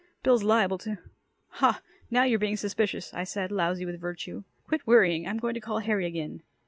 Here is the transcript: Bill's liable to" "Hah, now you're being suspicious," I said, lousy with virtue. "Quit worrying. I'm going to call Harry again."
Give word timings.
Bill's 0.23 0.41
liable 0.41 0.79
to" 0.79 0.97
"Hah, 1.59 1.79
now 2.09 2.23
you're 2.23 2.39
being 2.39 2.57
suspicious," 2.57 3.13
I 3.13 3.23
said, 3.23 3.51
lousy 3.51 3.85
with 3.85 4.01
virtue. 4.01 4.43
"Quit 4.65 4.87
worrying. 4.87 5.27
I'm 5.27 5.37
going 5.37 5.53
to 5.53 5.59
call 5.61 5.77
Harry 5.77 6.07
again." 6.07 6.41